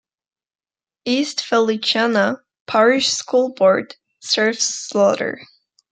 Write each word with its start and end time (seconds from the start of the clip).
East 1.05 1.45
Feliciana 1.45 2.41
Parish 2.65 3.09
School 3.09 3.53
Board 3.53 3.95
serves 4.19 4.63
Slaughter. 4.63 5.43